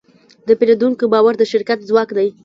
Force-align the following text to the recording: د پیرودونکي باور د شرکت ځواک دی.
د 0.47 0.49
پیرودونکي 0.59 1.05
باور 1.13 1.33
د 1.37 1.43
شرکت 1.51 1.79
ځواک 1.89 2.09
دی. 2.17 2.29